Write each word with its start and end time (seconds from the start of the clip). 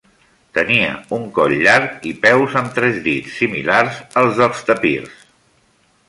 Tenia 0.57 0.93
un 1.17 1.25
coll 1.33 1.53
llarg 1.67 2.07
i 2.11 2.13
peus 2.23 2.55
amb 2.61 2.73
tres 2.77 2.97
dits, 3.07 3.35
similars 3.41 3.99
als 4.23 4.39
dels 4.41 4.65
tapirs. 4.71 5.21